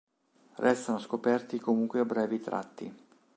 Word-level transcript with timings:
Restano 0.55 0.97
scoperti 0.97 1.59
comunque 1.59 2.03
brevi 2.05 2.39
tratti. 2.39 2.91